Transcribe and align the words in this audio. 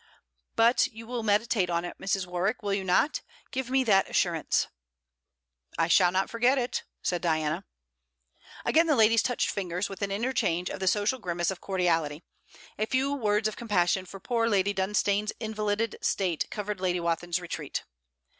'But 0.55 0.87
you 0.87 1.05
will 1.05 1.21
meditate 1.21 1.69
on 1.69 1.85
it, 1.85 1.95
Mrs. 1.99 2.25
Warwick, 2.25 2.63
will 2.63 2.73
you 2.73 2.83
not? 2.83 3.21
Give 3.51 3.69
me 3.69 3.83
that 3.83 4.09
assurance!' 4.09 4.65
'I 5.77 5.87
shall 5.89 6.11
not 6.11 6.27
forget 6.27 6.57
it,' 6.57 6.81
said 7.03 7.21
Diana. 7.21 7.65
Again 8.65 8.87
the 8.87 8.95
ladies 8.95 9.21
touched 9.21 9.51
fingers, 9.51 9.89
with 9.89 10.01
an 10.01 10.09
interchange 10.11 10.71
of 10.71 10.79
the 10.79 10.87
social 10.87 11.19
grimace 11.19 11.51
of 11.51 11.61
cordiality. 11.61 12.23
A 12.79 12.87
few 12.87 13.13
words 13.13 13.47
of 13.47 13.55
compassion 13.55 14.07
for 14.07 14.19
poor 14.19 14.49
Lady 14.49 14.73
Dunstane's 14.73 15.33
invalided 15.39 15.95
state 16.01 16.49
covered 16.49 16.79
Lady 16.81 16.99
Wathin's 16.99 17.39
retreat. 17.39 17.83